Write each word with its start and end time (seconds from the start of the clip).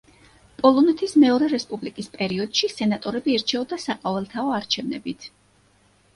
პოლონეთის 0.61 1.11
მეორე 1.23 1.49
რესპუბლიკის 1.51 2.09
პერიოდში, 2.15 2.71
სენატორები 2.77 3.37
ირჩეოდა 3.39 3.81
საყოველთაო 3.85 4.57
არჩევნებით. 4.59 5.31